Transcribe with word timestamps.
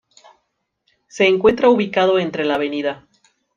Se 1.09 1.27
encuentra 1.27 1.69
ubicado 1.69 2.17
entre 2.17 2.43
la 2.43 2.55
Av. 2.55 3.07